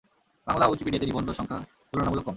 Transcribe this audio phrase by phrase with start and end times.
[0.47, 1.57] বাংলা উইকপিডিয়াতে নিবন্ধ সংখ্যা
[1.91, 2.29] তুলনামূলক কম।